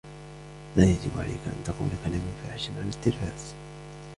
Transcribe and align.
لا 0.75 0.83
يجب 0.83 1.11
عليك 1.17 1.39
أن 1.47 1.63
تقول 1.65 1.89
كلاما 2.05 2.31
فاحشا 2.47 2.71
على 2.73 2.89
التلفاز. 2.89 3.53